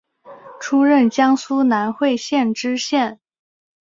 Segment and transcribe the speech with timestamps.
[0.59, 3.19] 出任江苏南汇县知县。